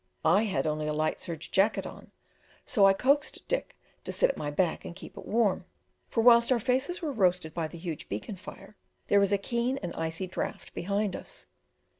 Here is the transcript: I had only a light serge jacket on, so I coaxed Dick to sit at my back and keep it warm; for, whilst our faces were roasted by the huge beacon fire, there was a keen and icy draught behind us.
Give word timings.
I 0.25 0.45
had 0.45 0.65
only 0.65 0.87
a 0.87 0.93
light 0.93 1.19
serge 1.21 1.51
jacket 1.51 1.85
on, 1.85 2.11
so 2.65 2.87
I 2.87 2.93
coaxed 2.93 3.47
Dick 3.47 3.77
to 4.03 4.11
sit 4.11 4.31
at 4.31 4.35
my 4.35 4.49
back 4.49 4.83
and 4.83 4.95
keep 4.95 5.15
it 5.15 5.27
warm; 5.27 5.65
for, 6.09 6.21
whilst 6.23 6.51
our 6.51 6.59
faces 6.59 7.03
were 7.03 7.11
roasted 7.11 7.53
by 7.53 7.67
the 7.67 7.77
huge 7.77 8.09
beacon 8.09 8.35
fire, 8.35 8.75
there 9.09 9.19
was 9.19 9.31
a 9.31 9.37
keen 9.37 9.77
and 9.77 9.93
icy 9.93 10.25
draught 10.25 10.73
behind 10.73 11.15
us. 11.15 11.45